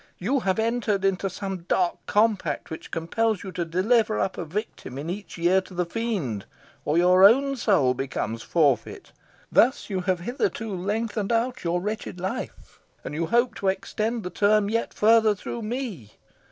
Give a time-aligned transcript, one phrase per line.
[0.17, 4.97] "You have entered into some dark compact, which compels you to deliver up a victim
[4.97, 6.45] in each year to the Fiend,
[6.85, 9.11] or your own soul becomes forfeit.
[9.51, 14.31] Thus you have hitherto lengthened out your wretched life, and you hope to extend the
[14.31, 16.13] term yet farther through me.